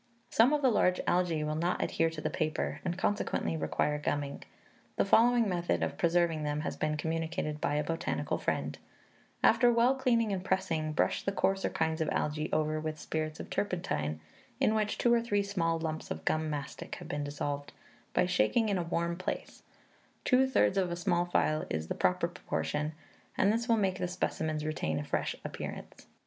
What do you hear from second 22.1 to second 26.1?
proportion, and this will make the specimens retain a fresh appearance.'"